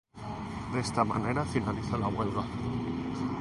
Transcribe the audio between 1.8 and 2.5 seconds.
la huelga.